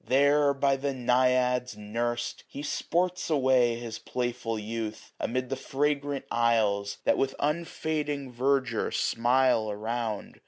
[0.07, 6.97] There, by the Naiads nurs'd, he sports away His playful youth, amid the fragrant isles,
[7.05, 10.39] 810 That with unfading verdure smile around.